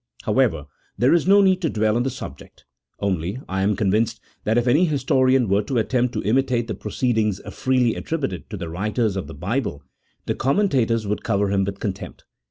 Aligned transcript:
However, 0.23 0.65
there 0.97 1.13
is 1.13 1.27
no 1.27 1.41
need 1.41 1.61
to 1.61 1.69
dwell 1.69 1.95
on 1.95 2.01
the 2.01 2.09
subject; 2.09 2.65
only 3.01 3.39
I 3.47 3.61
am 3.61 3.75
convinced 3.75 4.19
that 4.45 4.57
if 4.57 4.65
any 4.67 4.85
historian 4.85 5.47
were 5.47 5.61
to 5.61 5.77
attempt 5.77 6.13
to 6.15 6.23
imitate 6.23 6.67
the 6.67 6.73
proceedings 6.73 7.39
freely 7.51 7.93
attributed 7.93 8.49
to 8.49 8.57
the 8.57 8.67
writers 8.69 9.15
of 9.15 9.27
the 9.27 9.35
Bible, 9.35 9.83
the 10.25 10.33
commentators 10.33 11.05
would 11.05 11.23
cover 11.23 11.51
him 11.51 11.65
with 11.65 11.79
contempt. 11.79 12.23